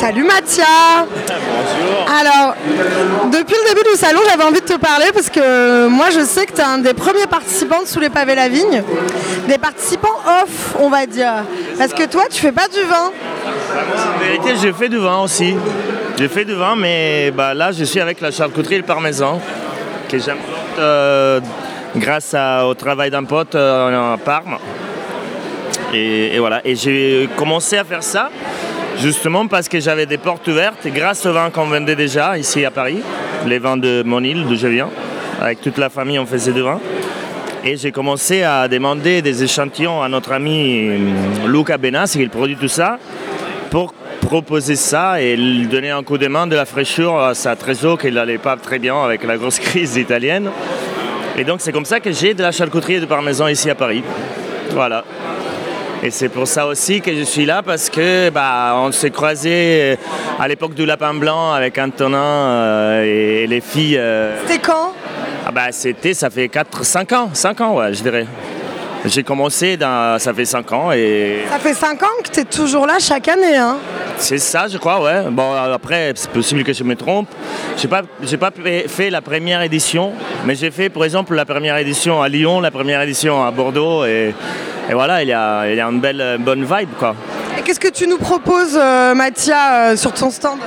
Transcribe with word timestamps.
Salut 0.00 0.24
Mathia 0.24 0.64
Bonjour. 1.06 2.06
Alors, 2.20 2.54
depuis 3.32 3.54
le 3.64 3.68
début 3.74 3.88
du 3.90 3.96
salon, 3.96 4.20
j'avais 4.28 4.44
envie 4.44 4.60
de 4.60 4.66
te 4.66 4.76
parler 4.78 5.06
parce 5.12 5.30
que 5.30 5.88
moi 5.88 6.06
je 6.10 6.20
sais 6.20 6.46
que 6.46 6.52
tu 6.52 6.60
es 6.60 6.64
un 6.64 6.78
des 6.78 6.94
premiers 6.94 7.26
participants 7.26 7.82
de 7.82 7.86
Sous 7.88 8.00
les 8.00 8.10
pavés 8.10 8.34
la 8.34 8.48
vigne. 8.48 8.82
Des 9.48 9.58
participants 9.58 10.16
off, 10.42 10.74
on 10.78 10.88
va 10.90 11.06
dire. 11.06 11.32
Parce 11.78 11.92
que 11.92 12.04
toi, 12.06 12.24
tu 12.30 12.40
fais 12.40 12.52
pas 12.52 12.68
du 12.68 12.82
vin. 12.82 13.10
En 14.16 14.18
vérité, 14.24 14.54
j'ai 14.60 14.72
fait 14.72 14.88
du 14.88 14.98
vin 14.98 15.20
aussi. 15.22 15.54
J'ai 16.18 16.28
fait 16.28 16.44
du 16.44 16.54
vin, 16.54 16.74
mais 16.76 17.30
bah, 17.30 17.54
là, 17.54 17.72
je 17.72 17.84
suis 17.84 18.00
avec 18.00 18.20
la 18.20 18.30
charcuterie 18.30 18.76
et 18.76 18.78
le 18.78 18.84
parmesan, 18.84 19.40
que 20.08 20.18
j'aime 20.18 20.38
euh, 20.78 21.40
grâce 21.96 22.32
à- 22.34 22.66
au 22.66 22.74
travail 22.74 23.10
d'un 23.10 23.24
pote 23.24 23.54
euh, 23.54 24.14
à 24.14 24.16
Parme. 24.18 24.58
Et, 25.92 26.34
et 26.34 26.38
voilà. 26.38 26.60
Et 26.64 26.74
j'ai 26.74 27.28
commencé 27.36 27.76
à 27.76 27.84
faire 27.84 28.02
ça 28.02 28.30
justement 29.00 29.46
parce 29.46 29.68
que 29.68 29.80
j'avais 29.80 30.06
des 30.06 30.18
portes 30.18 30.46
ouvertes 30.48 30.86
grâce 30.86 31.24
au 31.26 31.32
vin 31.32 31.50
qu'on 31.50 31.66
vendait 31.66 31.96
déjà 31.96 32.38
ici 32.38 32.64
à 32.64 32.70
Paris, 32.70 32.98
les 33.46 33.58
vins 33.58 33.76
de 33.76 34.02
mon 34.04 34.22
île, 34.22 34.44
d'où 34.46 34.56
je 34.56 34.66
viens. 34.66 34.88
Avec 35.40 35.60
toute 35.60 35.78
la 35.78 35.90
famille, 35.90 36.18
on 36.18 36.26
faisait 36.26 36.52
du 36.52 36.62
vin. 36.62 36.80
Et 37.64 37.76
j'ai 37.76 37.92
commencé 37.92 38.42
à 38.42 38.68
demander 38.68 39.22
des 39.22 39.42
échantillons 39.42 40.02
à 40.02 40.08
notre 40.08 40.32
ami 40.32 40.88
euh, 40.88 40.98
Luca 41.48 41.78
Benas, 41.78 42.14
qui 42.16 42.26
produit 42.28 42.56
tout 42.56 42.68
ça, 42.68 42.98
pour 43.70 43.92
proposer 44.20 44.76
ça 44.76 45.20
et 45.20 45.36
lui 45.36 45.66
donner 45.66 45.90
un 45.90 46.02
coup 46.02 46.18
de 46.18 46.26
main 46.26 46.46
de 46.46 46.56
la 46.56 46.64
fraîcheur 46.64 47.18
à 47.18 47.34
sa 47.34 47.54
trésor 47.56 47.98
qui 47.98 48.10
n'allait 48.10 48.38
pas 48.38 48.56
très 48.56 48.78
bien 48.78 49.00
avec 49.02 49.24
la 49.24 49.36
grosse 49.36 49.58
crise 49.60 49.96
italienne. 49.96 50.50
Et 51.36 51.44
donc 51.44 51.60
c'est 51.60 51.72
comme 51.72 51.84
ça 51.84 52.00
que 52.00 52.12
j'ai 52.12 52.34
de 52.34 52.42
la 52.42 52.52
charcuterie 52.52 53.00
du 53.00 53.06
parmesan 53.06 53.48
ici 53.48 53.68
à 53.68 53.74
Paris. 53.74 54.02
Voilà. 54.70 55.04
Et 56.02 56.10
c'est 56.10 56.28
pour 56.28 56.46
ça 56.46 56.66
aussi 56.66 57.00
que 57.00 57.14
je 57.14 57.22
suis 57.22 57.46
là 57.46 57.62
parce 57.62 57.88
que 57.90 58.30
bah, 58.30 58.74
on 58.76 58.92
s'est 58.92 59.10
croisés 59.10 59.96
à 60.38 60.46
l'époque 60.46 60.74
du 60.74 60.84
lapin 60.86 61.14
blanc 61.14 61.52
avec 61.52 61.78
Antonin 61.78 62.18
euh, 62.18 63.42
et 63.42 63.46
les 63.46 63.60
filles. 63.60 63.96
euh, 63.98 64.36
C'était 64.46 64.60
quand? 64.60 64.92
Ah 65.46 65.52
bah 65.52 65.68
c'était, 65.70 66.12
ça 66.12 66.28
fait 66.28 66.48
4, 66.48 66.84
5 66.84 67.12
ans, 67.12 67.30
5 67.32 67.60
ans 67.60 67.76
ouais, 67.76 67.94
je 67.94 68.02
dirais. 68.02 68.26
J'ai 69.04 69.22
commencé, 69.22 69.76
dans, 69.76 70.18
ça 70.18 70.34
fait 70.34 70.44
5 70.44 70.72
ans 70.72 70.90
et 70.92 71.44
Ça 71.48 71.58
fait 71.60 71.74
5 71.74 72.02
ans 72.02 72.06
que 72.24 72.30
tu 72.30 72.40
es 72.40 72.44
toujours 72.44 72.86
là 72.86 72.96
chaque 73.00 73.28
année. 73.28 73.56
Hein? 73.56 73.76
c'est 74.18 74.38
ça 74.38 74.66
je 74.68 74.78
crois, 74.78 75.02
ouais. 75.02 75.30
Bon 75.30 75.52
après, 75.52 76.12
c'est 76.14 76.30
possible 76.30 76.64
que 76.64 76.72
je 76.72 76.82
me 76.82 76.96
trompe. 76.96 77.28
J'ai 77.76 77.86
pas, 77.88 78.02
j'ai 78.22 78.36
pas 78.38 78.50
fait 78.88 79.10
la 79.10 79.20
première 79.22 79.62
édition, 79.62 80.12
mais 80.44 80.54
j'ai 80.56 80.70
fait 80.70 80.88
par 80.88 81.04
exemple 81.04 81.34
la 81.34 81.44
première 81.44 81.76
édition 81.76 82.20
à 82.22 82.28
Lyon, 82.28 82.60
la 82.60 82.70
première 82.70 83.00
édition 83.02 83.44
à 83.44 83.50
Bordeaux 83.50 84.04
et, 84.04 84.34
et 84.88 84.94
voilà, 84.94 85.22
il 85.22 85.28
y 85.28 85.32
a, 85.32 85.68
il 85.68 85.76
y 85.76 85.80
a 85.80 85.86
une 85.86 86.00
belle, 86.00 86.36
bonne 86.40 86.62
vibe 86.64 86.90
quoi. 86.98 87.14
Et 87.58 87.62
qu'est-ce 87.62 87.80
que 87.80 87.88
tu 87.88 88.06
nous 88.06 88.18
proposes, 88.18 88.78
euh, 88.80 89.14
Mathia, 89.14 89.90
euh, 89.90 89.96
sur 89.96 90.12
ton 90.12 90.30
stand? 90.30 90.58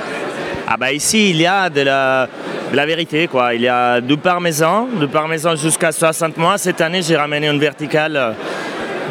Ah 0.68 0.76
bah 0.76 0.92
ici 0.92 1.30
il 1.30 1.40
y 1.40 1.46
a 1.46 1.68
de 1.70 1.80
la, 1.80 2.28
de 2.70 2.76
la 2.76 2.86
vérité 2.86 3.26
quoi. 3.28 3.54
Il 3.54 3.62
y 3.62 3.68
a 3.68 4.00
du 4.00 4.16
parmesan, 4.16 4.88
du 5.00 5.08
parmesan 5.08 5.56
jusqu'à 5.56 5.90
60 5.90 6.36
mois. 6.36 6.58
Cette 6.58 6.80
année 6.80 7.02
j'ai 7.02 7.16
ramené 7.16 7.48
une 7.48 7.58
verticale 7.58 8.16
euh, 8.16 8.32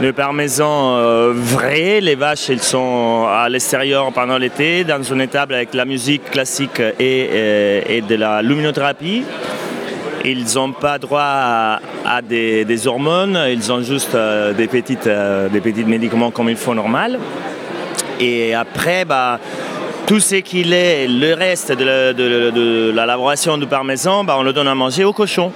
de 0.01 0.11
parmesan 0.11 0.95
euh, 0.97 1.33
vrai. 1.33 1.99
Les 2.01 2.15
vaches 2.15 2.49
elles 2.49 2.61
sont 2.61 3.27
à 3.27 3.49
l'extérieur 3.49 4.11
pendant 4.13 4.37
l'été 4.37 4.83
dans 4.83 5.01
une 5.01 5.21
étable 5.21 5.55
avec 5.55 5.73
la 5.73 5.85
musique 5.85 6.29
classique 6.31 6.81
et, 6.99 7.97
et 7.97 8.01
de 8.01 8.15
la 8.15 8.41
luminothérapie. 8.41 9.23
Ils 10.25 10.45
n'ont 10.55 10.73
pas 10.73 10.97
droit 10.97 11.21
à, 11.23 12.21
des, 12.21 12.87
hormones, 12.87 13.39
ils 13.49 13.71
ont 13.71 13.81
juste 13.81 14.15
euh, 14.15 14.53
des, 14.53 14.67
petites, 14.67 15.07
euh, 15.07 15.47
des 15.47 15.61
petits 15.61 15.85
médicaments 15.85 16.29
comme 16.31 16.49
il 16.49 16.57
faut 16.57 16.73
normal. 16.75 17.17
Et 18.19 18.53
après, 18.53 19.05
bah, 19.05 19.39
tout 20.05 20.19
ce 20.19 20.35
qu'il 20.35 20.73
est, 20.73 21.07
le 21.07 21.33
reste 21.33 21.71
de, 21.71 21.85
la- 21.85 22.13
de- 22.13 22.51
de 22.51 23.57
du 23.59 23.65
parmesan, 23.67 24.23
bah, 24.25 24.35
on 24.37 24.43
le 24.43 24.51
donne 24.51 24.67
à 24.67 24.75
manger 24.75 25.05
au 25.05 25.13
cochon. 25.13 25.53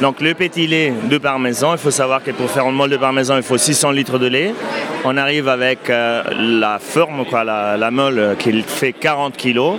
Donc 0.00 0.20
le 0.20 0.34
petit 0.34 0.66
lait 0.66 0.92
de 1.04 1.18
parmesan, 1.18 1.72
il 1.72 1.78
faut 1.78 1.92
savoir 1.92 2.24
que 2.24 2.32
pour 2.32 2.50
faire 2.50 2.66
un 2.66 2.72
molle 2.72 2.90
de 2.90 2.96
parmesan, 2.96 3.36
il 3.36 3.44
faut 3.44 3.56
600 3.58 3.92
litres 3.92 4.18
de 4.18 4.26
lait. 4.26 4.52
On 5.04 5.16
arrive 5.16 5.48
avec 5.48 5.88
euh, 5.90 6.22
la 6.38 6.80
forme, 6.80 7.24
quoi, 7.24 7.44
la, 7.44 7.76
la 7.76 7.90
molle 7.92 8.34
qui 8.38 8.62
fait 8.62 8.92
40 8.92 9.36
kilos. 9.36 9.76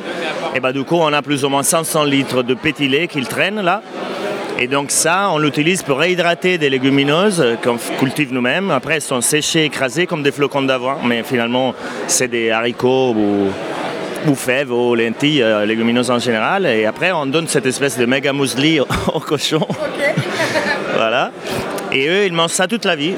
Et 0.56 0.62
bah, 0.62 0.72
du 0.72 0.84
coup, 0.86 0.96
on 0.96 1.12
a 1.12 1.22
plus 1.22 1.44
ou 1.44 1.50
moins 1.50 1.64
500 1.64 2.06
litres 2.06 2.42
de 2.42 2.54
petit 2.54 2.88
lait 2.88 3.08
qu'il 3.10 3.28
traîne 3.28 3.60
là. 3.62 3.82
Et 4.60 4.68
donc 4.68 4.92
ça, 4.92 5.30
on 5.32 5.40
l'utilise 5.40 5.82
pour 5.82 6.00
réhydrater 6.00 6.58
des 6.58 6.70
légumineuses 6.70 7.44
qu'on 7.64 7.78
cultive 8.00 8.32
nous-mêmes. 8.32 8.72
Après, 8.72 8.96
elles 8.96 9.02
sont 9.02 9.22
séchées, 9.22 9.66
écrasées 9.66 10.06
comme 10.06 10.24
des 10.24 10.32
flocons 10.32 10.62
d'avoine, 10.62 10.98
mais 11.06 11.24
finalement, 11.24 11.74
c'est 12.08 12.28
des 12.28 12.52
haricots 12.52 13.14
ou, 13.16 13.50
ou 14.30 14.36
fèves 14.36 14.72
ou 14.72 14.96
lentilles, 14.96 15.42
euh, 15.42 15.66
légumineuses 15.66 16.12
en 16.12 16.20
général. 16.20 16.66
Et 16.66 16.86
après, 16.86 17.12
on 17.12 17.26
donne 17.26 17.48
cette 17.48 17.66
espèce 17.66 17.98
de 17.98 18.06
méga 18.06 18.32
muesli 18.32 18.80
au, 18.80 18.88
au 19.14 19.20
cochon. 19.20 19.66
voilà. 20.96 21.32
Et 21.92 22.08
eux, 22.08 22.26
ils 22.26 22.34
mangent 22.34 22.52
ça 22.52 22.68
toute 22.68 22.86
la 22.86 22.96
vie. 22.96 23.14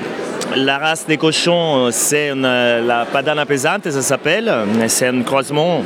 La 0.55 0.77
race 0.77 1.05
des 1.05 1.17
cochons, 1.17 1.87
euh, 1.87 1.89
c'est 1.91 2.31
euh, 2.31 2.81
la 2.81 3.05
Padana 3.05 3.45
pesante, 3.45 3.89
ça 3.89 4.01
s'appelle. 4.01 4.51
C'est 4.87 5.07
un 5.07 5.21
croisement 5.21 5.83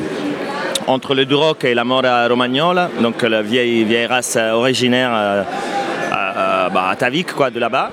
entre 0.90 1.14
le 1.14 1.26
Duroc 1.26 1.64
et 1.66 1.74
la 1.74 1.84
Mora 1.84 2.28
Romagnola, 2.28 2.90
donc 3.00 3.22
la 3.22 3.42
vieille, 3.42 3.84
vieille 3.84 4.08
race 4.08 4.36
euh, 4.38 4.52
originaire 4.54 5.12
euh, 5.14 5.44
euh, 6.12 6.70
bah, 6.70 6.88
atavique 6.90 7.34
quoi, 7.34 7.50
de 7.52 7.60
là-bas. 7.60 7.92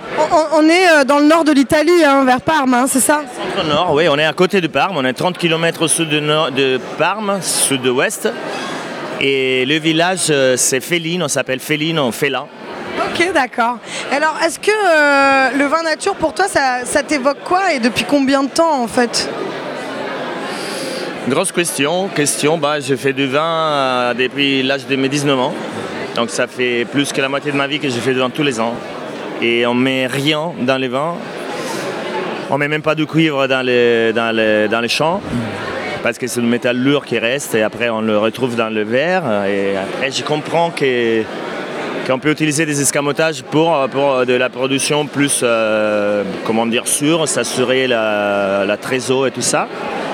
on, 0.55 0.69
est 0.69 0.89
euh, 0.89 1.05
dans 1.05 1.19
le 1.19 1.27
nord 1.27 1.45
de 1.45 1.53
l'Italie, 1.53 2.03
hein, 2.05 2.25
vers 2.25 2.41
Parme, 2.41 2.73
hein, 2.75 2.87
c'est 2.89 3.01
ça? 3.01 3.21
Au 3.61 3.67
nord, 3.67 3.93
oui, 3.93 4.09
on 4.09 4.17
est 4.19 4.25
à 4.25 4.33
côté 4.33 4.61
de 4.61 4.67
Parme, 4.67 4.97
on 4.97 5.05
est 5.05 5.13
30 5.13 5.37
km 5.37 5.83
au 5.83 5.89
sud 5.89 6.09
de, 6.09 6.21
nord- 6.21 6.51
de 6.51 6.81
Parme, 6.99 7.39
sud-ouest. 7.43 8.29
Et 9.21 9.65
le 9.67 9.79
village, 9.79 10.27
euh, 10.31 10.57
c'est 10.57 10.81
Féline, 10.81 11.23
on 11.23 11.29
s'appelle 11.29 11.61
Féline, 11.61 11.99
on 11.99 12.13
Félin. 12.13 12.47
Ok, 12.99 13.31
d'accord. 13.35 13.77
Alors, 14.11 14.37
est-ce 14.45 14.59
que 14.59 15.59
le 15.59 15.67
vin 15.67 15.83
nature, 15.83 16.15
pour 16.15 16.33
toi, 16.33 16.47
ça, 16.49 16.85
ça 16.85 17.03
t'évoque 17.03 17.43
quoi 17.45 17.73
et 17.75 17.79
depuis 17.79 18.05
combien 18.05 18.43
de 18.43 18.49
temps, 18.49 18.83
en 18.83 18.89
fait? 18.89 19.29
Grosse 21.29 21.51
question, 21.51 22.07
question, 22.07 22.57
bah, 22.57 22.79
je 22.79 22.95
fais 22.95 23.13
du 23.13 23.27
vin 23.27 23.43
euh, 23.43 24.15
depuis 24.15 24.63
l'âge 24.63 24.87
de 24.87 24.95
mes 24.95 25.09
19 25.09 25.37
ans. 25.37 25.53
Donc 26.15 26.31
ça 26.31 26.47
fait 26.47 26.85
plus 26.85 27.13
que 27.13 27.21
la 27.21 27.29
moitié 27.29 27.51
de 27.51 27.57
ma 27.57 27.67
vie 27.67 27.81
que 27.81 27.89
je 27.89 27.99
fais 27.99 28.13
du 28.13 28.21
vin 28.21 28.31
tous 28.31 28.45
les 28.45 28.61
ans. 28.61 28.75
Et 29.43 29.67
on 29.67 29.75
met 29.75 30.07
rien 30.07 30.53
dans 30.61 30.77
les 30.77 30.87
vins. 30.87 31.17
On 32.49 32.59
met 32.59 32.69
même 32.69 32.83
pas 32.83 32.95
du 32.95 33.07
cuivre 33.07 33.49
dans 33.49 33.67
les, 33.67 34.89
champs. 34.89 35.21
Parce 36.05 36.17
que 36.17 36.29
c'est 36.29 36.41
le 36.41 36.47
métal 36.47 36.79
lourd 36.79 37.05
qui 37.05 37.19
reste 37.19 37.57
et 37.57 37.63
après 37.63 37.89
on 37.89 38.03
le 38.03 38.17
retrouve 38.17 38.55
dans 38.55 38.73
le 38.73 38.85
verre. 38.85 39.25
Et 39.47 39.77
après 39.77 40.13
je 40.13 40.23
comprends 40.23 40.71
que 40.71 41.23
qu'on 42.07 42.21
peut 42.21 42.31
utiliser 42.31 42.67
des 42.67 42.81
escamotages 42.81 43.43
pour, 43.43 43.89
de 44.25 44.35
la 44.35 44.49
production 44.49 45.07
plus, 45.07 45.41
euh, 45.43 46.23
comment 46.45 46.65
sûre, 46.85 47.27
s'assurer 47.27 47.89
la, 47.89 48.65
la 48.65 48.77
trésor 48.77 49.27
et 49.27 49.33
tout 49.33 49.43
ça. 49.43 49.67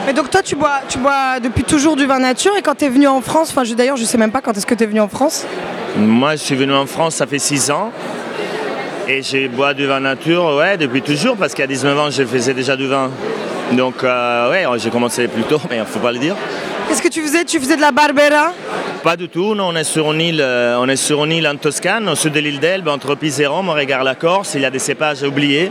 Mais 0.06 0.12
donc, 0.12 0.30
toi, 0.30 0.42
tu 0.42 0.56
bois, 0.56 0.80
tu 0.88 0.98
bois 0.98 1.38
depuis 1.42 1.62
toujours 1.64 1.94
du 1.96 2.06
vin 2.06 2.18
nature 2.18 2.52
et 2.58 2.62
quand 2.62 2.74
tu 2.74 2.84
es 2.84 2.88
venu 2.88 3.06
en 3.06 3.20
France, 3.20 3.50
enfin, 3.50 3.64
je- 3.64 3.74
d'ailleurs, 3.74 3.96
je 3.96 4.04
sais 4.04 4.18
même 4.18 4.32
pas 4.32 4.40
quand 4.40 4.56
est-ce 4.56 4.66
que 4.66 4.74
tu 4.74 4.82
es 4.84 4.86
venu 4.86 5.00
en 5.00 5.08
France. 5.08 5.46
Moi, 5.96 6.32
je 6.32 6.42
suis 6.42 6.54
venu 6.56 6.74
en 6.74 6.86
France, 6.86 7.14
ça 7.16 7.26
fait 7.26 7.38
6 7.38 7.70
ans. 7.70 7.90
Et 9.08 9.22
j'ai 9.22 9.48
bois 9.48 9.74
du 9.74 9.86
vin 9.86 10.00
nature, 10.00 10.54
ouais, 10.56 10.76
depuis 10.76 11.02
toujours, 11.02 11.36
parce 11.36 11.54
qu'à 11.54 11.66
19 11.66 11.98
ans, 11.98 12.10
je 12.10 12.24
faisais 12.24 12.54
déjà 12.54 12.76
du 12.76 12.86
vin. 12.86 13.10
Donc, 13.72 14.02
euh, 14.04 14.50
ouais, 14.50 14.64
j'ai 14.78 14.90
commencé 14.90 15.28
plus 15.28 15.42
tôt, 15.44 15.60
mais 15.70 15.76
il 15.76 15.80
ne 15.80 15.84
faut 15.84 15.98
pas 15.98 16.12
le 16.12 16.18
dire. 16.18 16.34
Qu'est-ce 16.88 17.02
que 17.02 17.08
tu 17.08 17.22
faisais? 17.22 17.44
Tu 17.44 17.58
faisais 17.60 17.76
de 17.76 17.80
la 17.80 17.90
Barbera? 17.92 18.52
Pas 19.02 19.16
du 19.16 19.28
tout, 19.28 19.54
non, 19.54 19.68
on 19.68 19.76
est 19.76 19.84
sur 19.84 20.12
une 20.12 20.20
île, 20.20 20.40
euh, 20.40 20.76
on 20.78 20.88
est 20.88 20.96
sur 20.96 21.24
une 21.24 21.32
île 21.32 21.48
en 21.48 21.56
Toscane, 21.56 22.08
au 22.08 22.14
sud 22.14 22.32
de 22.32 22.40
l'île 22.40 22.60
d'Elbe, 22.60 22.88
entre 22.88 23.14
Pise 23.16 23.40
et 23.40 23.46
Rome, 23.46 23.68
on 23.68 23.72
regarde 23.74 24.04
la 24.04 24.14
Corse, 24.14 24.54
il 24.54 24.60
y 24.60 24.64
a 24.64 24.70
des 24.70 24.78
cépages 24.78 25.22
oubliés 25.22 25.70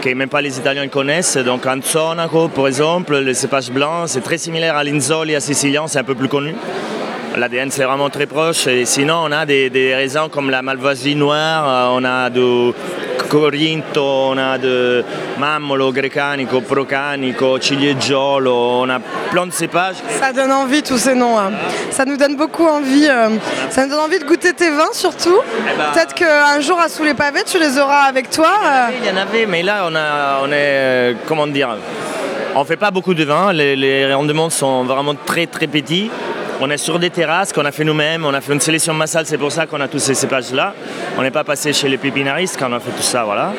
que 0.00 0.14
même 0.14 0.28
pas 0.28 0.40
les 0.40 0.58
Italiens 0.58 0.88
connaissent, 0.88 1.36
donc 1.36 1.66
Anzonaco, 1.66 2.48
par 2.48 2.68
exemple, 2.68 3.18
le 3.18 3.34
cépage 3.34 3.70
blanc, 3.70 4.06
c'est 4.06 4.20
très 4.20 4.38
similaire 4.38 4.76
à 4.76 4.84
l'Inzoli, 4.84 5.34
à 5.34 5.40
Sicilien, 5.40 5.86
c'est 5.86 5.98
un 5.98 6.04
peu 6.04 6.14
plus 6.14 6.28
connu. 6.28 6.54
L'ADN 7.36 7.70
c'est 7.70 7.84
vraiment 7.84 8.10
très 8.10 8.26
proche. 8.26 8.66
Et 8.66 8.84
sinon, 8.84 9.20
on 9.24 9.32
a 9.32 9.46
des, 9.46 9.70
des 9.70 9.94
raisins 9.94 10.28
comme 10.30 10.50
la 10.50 10.62
Malvasie 10.62 11.14
noire, 11.14 11.92
euh, 11.92 11.98
on 12.00 12.04
a 12.04 12.30
du 12.30 12.72
Corinto, 13.28 14.02
on 14.32 14.38
a 14.38 14.58
de 14.58 15.04
Mammolo, 15.38 15.92
Grecanico, 15.92 16.60
Procanico, 16.60 17.58
Cilieggiolo, 17.60 18.82
on 18.82 18.88
a 18.90 18.98
plein 19.30 19.46
de 19.46 19.52
cépages. 19.52 19.96
Ça 20.20 20.32
donne 20.32 20.52
envie 20.52 20.82
tous 20.82 20.98
ces 20.98 21.14
noms. 21.14 21.38
hein. 21.38 21.52
Ça 21.90 22.04
nous 22.04 22.16
donne 22.16 22.36
beaucoup 22.36 22.66
envie. 22.66 23.06
euh, 23.08 23.30
ça 23.70 23.84
nous 23.84 23.90
donne 23.90 24.00
envie 24.04 24.18
de 24.18 24.24
goûter 24.24 24.52
tes 24.52 24.70
vins 24.70 24.92
surtout. 24.92 25.38
ben- 25.76 25.84
Peut-être 25.92 26.14
qu'un 26.14 26.60
jour 26.60 26.78
à 26.80 26.88
Sous 26.88 27.04
les 27.04 27.14
pavés, 27.14 27.42
tu 27.44 27.58
les 27.58 27.78
auras 27.78 28.02
avec 28.02 28.30
toi. 28.30 28.48
euh. 28.64 28.86
Il 29.02 29.06
y 29.08 29.10
en 29.12 29.16
avait, 29.20 29.46
mais 29.46 29.62
là, 29.62 29.84
on, 29.90 29.94
a, 29.94 30.40
on 30.42 30.46
est, 30.48 30.52
euh, 30.54 31.12
comment 31.26 31.46
dire, 31.46 31.76
on 32.54 32.64
fait 32.64 32.76
pas 32.76 32.90
beaucoup 32.90 33.14
de 33.14 33.24
vin, 33.24 33.52
les, 33.52 33.76
les 33.76 34.12
rendements 34.12 34.50
sont 34.50 34.84
vraiment 34.84 35.14
très 35.14 35.46
très 35.46 35.66
petits. 35.66 36.10
On 36.60 36.70
est 36.70 36.76
sur 36.76 36.98
des 36.98 37.10
terrasses 37.10 37.52
qu'on 37.52 37.64
a 37.64 37.70
fait 37.70 37.84
nous-mêmes, 37.84 38.24
on 38.24 38.34
a 38.34 38.40
fait 38.40 38.52
une 38.52 38.60
sélection 38.60 38.92
massale, 38.92 39.26
c'est 39.26 39.38
pour 39.38 39.52
ça 39.52 39.66
qu'on 39.66 39.80
a 39.80 39.86
tous 39.86 40.00
ces 40.00 40.14
cépages-là. 40.14 40.74
On 41.16 41.22
n'est 41.22 41.30
pas 41.30 41.44
passé 41.44 41.72
chez 41.72 41.88
les 41.88 41.98
pépinaristes 41.98 42.56
quand 42.58 42.68
on 42.68 42.74
a 42.74 42.80
fait 42.80 42.90
tout 42.90 43.02
ça, 43.02 43.22
voilà. 43.22 43.52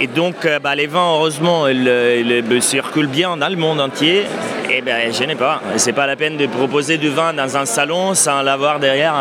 Et 0.00 0.06
donc, 0.06 0.44
euh, 0.44 0.58
bah, 0.58 0.74
les 0.74 0.86
vins, 0.86 1.12
heureusement, 1.12 1.66
ils, 1.68 1.86
euh, 1.88 2.20
ils, 2.20 2.32
euh, 2.32 2.60
circulent 2.60 3.06
bien 3.06 3.36
dans 3.36 3.48
le 3.48 3.56
monde 3.56 3.80
entier. 3.80 4.24
Et 4.70 4.80
ben, 4.80 5.12
je 5.12 5.24
n'ai 5.24 5.34
pas. 5.34 5.60
C'est 5.76 5.92
pas 5.92 6.06
la 6.06 6.16
peine 6.16 6.36
de 6.36 6.46
proposer 6.46 6.98
du 6.98 7.08
vin 7.08 7.32
dans 7.32 7.56
un 7.56 7.66
salon 7.66 8.14
sans 8.14 8.42
l'avoir 8.42 8.80
derrière. 8.80 9.14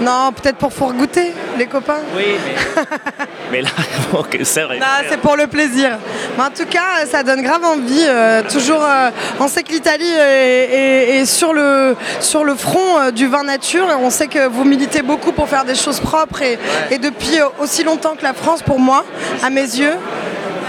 Non, 0.00 0.32
peut-être 0.32 0.56
pour 0.56 0.72
faire 0.72 0.92
goûter 0.92 1.32
les 1.58 1.66
copains. 1.66 2.00
Oui, 2.16 2.24
mais, 2.44 2.82
mais 3.50 3.62
là, 3.62 3.68
c'est 4.42 4.62
vrai. 4.62 4.78
c'est 5.08 5.20
pour 5.20 5.36
le 5.36 5.46
plaisir. 5.46 5.98
Mais 6.36 6.44
en 6.44 6.50
tout 6.50 6.66
cas, 6.68 7.06
ça 7.10 7.22
donne 7.22 7.42
grave 7.42 7.64
envie. 7.64 8.04
Euh, 8.06 8.42
toujours, 8.50 8.82
euh, 8.82 9.10
on 9.40 9.48
sait 9.48 9.62
que 9.62 9.72
l'Italie 9.72 10.10
est, 10.12 11.24
sur, 11.26 11.52
le, 11.52 11.96
sur 12.20 12.44
le 12.44 12.54
front 12.54 12.98
euh, 12.98 13.10
du 13.10 13.26
vin 13.26 13.44
nature. 13.44 13.86
On 14.00 14.10
sait 14.10 14.26
que 14.26 14.46
vous 14.48 14.64
militez 14.64 15.02
beaucoup 15.02 15.32
pour 15.32 15.48
faire 15.48 15.64
des 15.64 15.74
choses 15.74 16.00
propres 16.00 16.42
et, 16.42 16.58
et 16.90 16.98
depuis 16.98 17.38
aussi 17.60 17.84
longtemps 17.84 18.14
que 18.16 18.22
la 18.24 18.34
France, 18.34 18.62
pour 18.62 18.78
moi, 18.78 19.04
à 19.42 19.50
mes 19.50 19.62
yeux. 19.62 19.94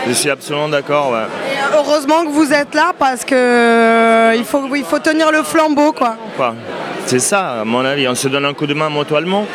Je 0.08 0.14
suis 0.14 0.30
absolument 0.30 0.70
d'accord. 0.70 1.14
heureusement 1.74 2.24
que 2.24 2.30
vous 2.30 2.54
êtes 2.54 2.74
là 2.74 2.94
parce 2.98 3.26
que 3.26 3.36
euh, 3.36 4.36
il, 4.38 4.46
faut, 4.46 4.64
il 4.74 4.86
faut 4.86 5.00
tenir 5.00 5.32
le 5.32 5.44
flambeau. 5.44 5.92
quoi. 5.92 6.16
C'est 7.06 7.20
ça, 7.20 7.62
à 7.62 7.66
mon 7.66 7.84
avis. 7.84 8.08
On 8.08 8.16
se 8.16 8.28
donne 8.30 8.46
un 8.46 8.54
coup 8.54 8.68
de 8.68 8.74
main 8.74 8.90
mutuellement. 8.90 9.46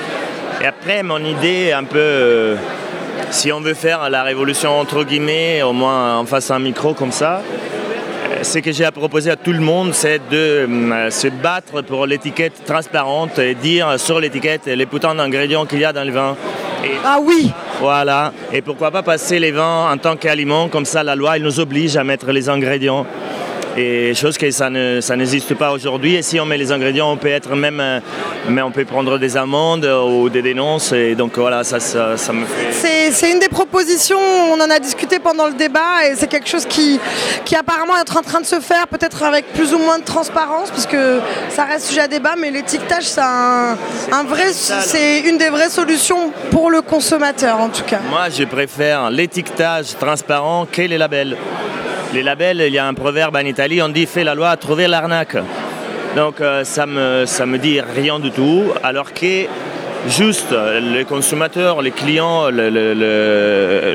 Et 0.61 0.67
après, 0.67 1.03
mon 1.03 1.19
idée, 1.25 1.73
un 1.73 1.85
peu, 1.85 1.99
euh, 1.99 2.57
si 3.33 3.51
on 3.51 3.61
veut 3.61 3.75
faire 3.75 4.11
la 4.11 4.23
révolution 4.23 4.79
entre 4.79 5.05
guillemets, 5.05 5.63
au 5.63 5.73
moins 5.73 6.19
en 6.19 6.27
face 6.27 6.51
à 6.51 6.57
un 6.57 6.59
micro 6.59 6.93
comme 6.93 7.13
ça, 7.13 7.41
euh, 7.41 8.43
ce 8.43 8.59
que 8.59 8.71
j'ai 8.73 8.85
à 8.85 8.93
proposer 8.93 9.31
à 9.31 9.37
tout 9.37 9.53
le 9.53 9.61
monde, 9.61 9.95
c'est 9.95 10.21
de 10.31 10.69
se 11.11 11.29
battre 11.29 11.81
pour 11.83 12.07
l'étiquette 12.07 12.65
transparente 12.67 13.39
et 13.39 13.55
dire 13.55 13.99
sur 13.99 14.21
l'étiquette 14.21 14.67
les 14.67 14.87
putains 14.87 15.15
d'ingrédients 15.15 15.65
qu'il 15.65 15.81
y 15.81 15.85
a 15.85 15.93
dans 15.93 16.05
le 16.05 16.13
vin. 16.13 16.37
ah 17.05 17.19
oui 17.23 17.51
voilà. 17.81 18.33
Et 18.53 18.61
pourquoi 18.61 18.91
pas 18.91 19.03
passer 19.03 19.41
les 19.41 19.51
vins 19.51 19.91
en 19.91 19.97
tant 19.97 20.17
qu'aliment, 20.17 20.69
comme 20.69 20.85
ça 20.85 21.03
la 21.03 21.17
loi 21.17 21.37
elle 21.37 21.43
nous 21.43 21.59
oblige 21.59 21.97
à 21.97 22.05
mettre 22.05 22.31
les 22.31 22.49
ingrédients. 22.49 23.07
Et 23.77 24.15
chose 24.15 24.37
que 24.37 24.51
ça, 24.51 24.69
ne, 24.69 25.01
ça 25.01 25.17
n'existe 25.17 25.55
pas 25.55 25.73
aujourd'hui. 25.73 26.15
Et 26.15 26.23
si 26.23 26.39
on 26.39 26.45
met 26.45 26.59
les 26.59 26.73
ingrédients, 26.73 27.11
on 27.11 27.17
peut 27.17 27.29
être 27.29 27.55
même, 27.57 27.81
euh, 27.81 28.01
mais 28.49 28.61
on 28.61 28.71
peut 28.71 28.85
prendre 28.85 29.19
des 29.19 29.37
amendes 29.37 29.87
ou 29.87 30.29
des 30.29 30.43
dénonces. 30.43 30.93
Et 30.93 31.15
donc 31.15 31.39
voilà, 31.39 31.65
ça, 31.65 31.81
ça, 31.81 32.33
me 32.33 32.45
fait. 32.45 33.11
C'est, 33.13 33.31
une 33.31 33.39
des 33.39 33.49
propositions. 33.49 34.19
On 34.53 34.61
en 34.61 34.69
a 34.69 34.79
discuté 34.79 35.19
pendant 35.19 35.47
le 35.47 35.55
débat 35.55 36.07
et 36.07 36.17
c'est 36.17 36.27
quelque 36.27 36.49
chose 36.49 36.67
qui, 36.67 37.01
qui 37.45 37.57
apparemment 37.57 37.97
est 37.97 38.17
en 38.17 38.23
train 38.23 38.41
de 38.41 38.47
se 38.47 38.61
faire, 38.61 38.87
peut-être 38.89 39.23
avec 39.23 39.47
plus 39.55 39.73
ou 39.73 39.79
moins 39.79 39.99
de 39.99 40.05
transparence, 40.05 40.71
puisque 40.71 40.99
ça 41.49 41.65
reste 41.65 41.87
sujet 41.87 42.03
à 42.03 42.09
débat. 42.09 42.35
Mais 42.39 42.51
l'étiquetage, 42.51 43.05
c'est 43.05 43.21
un, 43.21 43.77
vrai, 44.25 44.53
c'est 44.53 45.21
une 45.21 45.39
des 45.39 45.49
vraies 45.49 45.71
solutions 45.71 46.31
pour 46.51 46.71
le 46.71 46.83
consommateur, 46.83 47.59
en 47.59 47.69
tout 47.69 47.85
cas. 47.85 48.01
Moi, 48.11 48.29
je 48.29 48.45
préfère 48.45 49.11
l'étiquetage 49.11 49.97
transparent 49.99 50.67
que 50.71 50.83
les 50.83 50.99
labels 50.99 51.37
les 52.13 52.23
labels, 52.23 52.63
il 52.67 52.73
y 52.73 52.79
a 52.79 52.87
un 52.87 52.95
proverbe 52.95 53.37
en 53.37 53.41
Italie, 53.47 53.81
on 53.83 53.89
dit 53.89 54.07
fais 54.07 54.25
la 54.25 54.35
loi, 54.35 54.57
trouver 54.57 54.87
l'arnaque. 54.89 55.37
Donc 56.17 56.41
euh, 56.41 56.65
ça 56.65 56.87
me, 56.87 57.25
me 57.47 57.59
dit 57.59 57.81
rien 57.81 58.19
du 58.19 58.31
tout, 58.31 58.65
alors 58.83 59.13
que 59.15 59.47
juste 60.09 60.53
le 60.53 61.05
consommateur, 61.05 61.81
les 61.81 61.91
clients, 61.91 62.49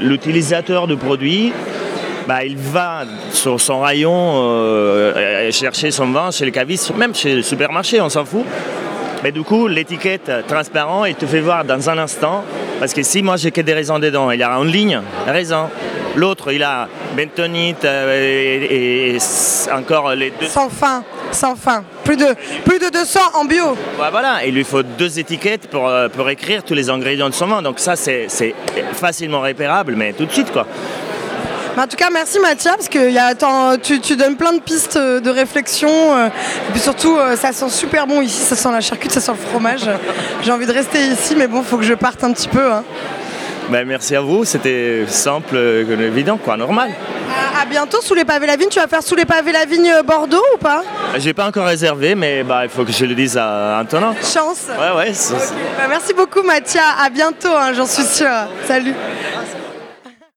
l'utilisateur 0.02 0.88
du 0.88 0.96
produit, 0.98 1.54
bah, 2.28 2.44
il 2.44 2.58
va 2.58 3.04
sur 3.32 3.62
son 3.62 3.82
rayon 3.82 4.34
euh, 4.36 5.52
chercher 5.52 5.92
son 5.92 6.08
vin 6.08 6.32
chez 6.32 6.46
le 6.46 6.52
caviste, 6.52 6.96
même 6.96 7.14
chez 7.14 7.36
le 7.36 7.42
supermarché, 7.44 8.02
on 8.02 8.10
s'en 8.10 8.26
fout. 8.26 8.46
Mais 9.24 9.32
du 9.32 9.44
coup, 9.44 9.68
l'étiquette 9.68 10.32
transparent, 10.48 11.06
il 11.06 11.16
te 11.16 11.26
fait 11.26 11.40
voir 11.40 11.66
dans 11.66 11.90
un 11.90 11.98
instant, 11.98 12.44
parce 12.80 12.94
que 12.94 13.04
si 13.04 13.22
moi 13.22 13.38
j'ai 13.38 13.52
que 13.52 13.62
des 13.62 13.74
raisins 13.74 14.00
dedans, 14.00 14.32
il 14.32 14.40
y 14.40 14.44
a 14.44 14.60
en 14.60 14.64
ligne 14.64 15.02
raisin. 15.28 15.70
L'autre, 16.18 16.52
il 16.52 16.64
a 16.64 16.88
bentonite 17.16 17.86
euh, 17.86 18.66
et, 18.68 19.18
encore 19.72 20.16
les 20.16 20.32
deux. 20.32 20.48
Sans 20.48 20.68
fin, 20.68 21.04
sans 21.32 21.56
fin. 21.56 21.84
Plus 22.04 22.18
de, 22.18 22.26
plus 22.66 22.80
de 22.80 22.90
200 22.90 23.20
en 23.36 23.46
bio. 23.46 23.78
voilà, 23.96 24.44
il 24.44 24.56
lui 24.56 24.64
faut 24.64 24.82
deux 24.82 25.20
étiquettes 25.20 25.68
pour, 25.70 25.88
euh, 25.88 26.10
pour 26.10 26.28
écrire 26.32 26.64
tous 26.64 26.74
les 26.74 26.90
ingrédients 26.90 27.30
de 27.30 27.36
son 27.36 27.46
vin. 27.46 27.62
Donc 27.62 27.78
ça, 27.78 27.96
c'est 27.96 28.28
facilement 28.94 29.42
repérable, 29.42 29.94
mais 29.96 30.12
tout 30.14 30.26
de 30.26 30.32
suite, 30.32 30.52
quoi. 30.52 30.66
en 31.78 31.86
tout 31.86 31.98
cas, 31.98 32.10
merci 32.12 32.40
Mathias, 32.40 32.76
parce 32.76 32.90
que 32.90 33.12
y 33.12 33.20
a, 33.20 33.36
tu, 33.78 34.00
tu, 34.02 34.16
donnes 34.16 34.38
plein 34.38 34.54
de 34.54 34.60
pistes 34.60 34.98
de 34.98 35.30
réflexion. 35.30 35.90
Euh, 35.92 36.30
et 36.30 36.72
puis 36.72 36.82
surtout, 36.82 37.16
ça 37.36 37.52
sent 37.52 37.70
super 37.70 38.08
bon 38.08 38.24
ici, 38.24 38.42
ça 38.42 38.56
sent 38.56 38.72
la 38.72 38.82
charcuterie, 38.82 39.14
ça 39.14 39.22
sent 39.22 39.34
le 39.40 39.50
fromage. 39.50 39.88
J'ai 40.42 40.52
envie 40.52 40.66
de 40.66 40.74
rester 40.74 41.00
ici, 41.00 41.36
mais 41.38 41.46
bon, 41.46 41.60
il 41.60 41.66
faut 41.66 41.78
que 41.78 41.86
je 41.86 41.94
parte 41.94 42.24
un 42.24 42.34
petit 42.34 42.48
peu. 42.48 42.72
Hein. 42.72 42.84
Ben, 43.70 43.86
merci 43.86 44.16
à 44.16 44.22
vous, 44.22 44.46
c'était 44.46 45.06
simple, 45.08 45.58
évident, 45.58 46.38
quoi, 46.38 46.56
normal. 46.56 46.92
À, 47.60 47.66
bientôt 47.66 48.02
sous 48.02 48.14
les 48.14 48.24
pavés 48.24 48.48
la 48.48 48.56
vigne. 48.56 48.70
Tu 48.70 48.80
vas 48.80 48.88
faire 48.88 49.04
sous 49.04 49.16
les 49.16 49.26
pavés 49.26 49.52
la 49.52 49.66
vigne 49.66 49.92
Bordeaux 50.06 50.44
ou 50.56 50.58
pas? 50.58 50.84
J'ai 51.18 51.34
pas 51.34 51.46
encore 51.48 51.66
réservé, 51.66 52.16
mais 52.16 52.44
bah, 52.44 52.62
il 52.64 52.70
faut 52.70 52.86
que 52.86 52.94
je 52.94 53.04
le 53.04 53.14
dise 53.14 53.38
à 53.38 53.80
Antonin. 53.82 54.14
Chance. 54.22 54.68
Ouais, 54.70 54.96
ouais. 54.98 55.12
Bah, 55.78 55.84
merci 55.90 56.14
beaucoup, 56.14 56.44
Mathia. 56.44 56.82
À 57.04 57.10
bientôt, 57.10 57.50
hein, 57.50 57.74
j'en 57.76 57.86
suis 57.86 58.04
sûre. 58.04 58.48
Salut. 58.66 58.94